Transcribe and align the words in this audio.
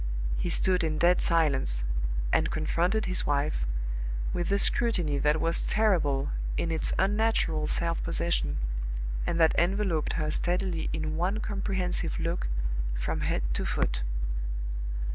He 0.39 0.49
stood 0.49 0.83
in 0.83 0.97
dead 0.97 1.21
silence, 1.21 1.83
and 2.33 2.49
confronted 2.49 3.05
his 3.05 3.27
wife, 3.27 3.67
with 4.33 4.51
a 4.51 4.57
scrutiny 4.57 5.19
that 5.19 5.39
was 5.39 5.61
terrible 5.61 6.31
in 6.57 6.71
its 6.71 6.91
unnatural 6.97 7.67
self 7.67 8.01
possession, 8.01 8.57
and 9.27 9.39
that 9.39 9.53
enveloped 9.59 10.13
her 10.13 10.31
steadily 10.31 10.89
in 10.91 11.17
one 11.17 11.39
comprehensive 11.39 12.19
look 12.19 12.47
from 12.95 13.19
head 13.19 13.43
to 13.53 13.63
foot. 13.63 14.01